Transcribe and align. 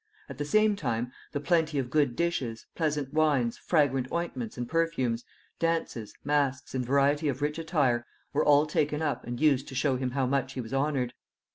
At 0.29 0.39
the 0.39 0.45
same 0.45 0.75
time, 0.75 1.11
the 1.31 1.39
plenty 1.39 1.77
of 1.77 1.91
good 1.91 2.15
dishes, 2.15 2.65
pleasant 2.73 3.13
wines, 3.13 3.59
fragrant 3.59 4.11
ointments 4.11 4.57
and 4.57 4.67
perfumes, 4.67 5.23
dances, 5.59 6.11
masks, 6.23 6.73
and 6.73 6.83
variety 6.83 7.27
of 7.27 7.43
rich 7.43 7.59
attire, 7.59 8.07
were 8.33 8.43
all 8.43 8.65
taken 8.65 9.03
up 9.03 9.23
and 9.27 9.39
used 9.39 9.67
to 9.67 9.75
show 9.75 9.97
him 9.97 10.09
how 10.09 10.25
much 10.25 10.53
he 10.53 10.59
was 10.61 10.73
honored. 10.73 11.13